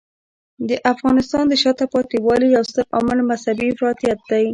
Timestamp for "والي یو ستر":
2.25-2.85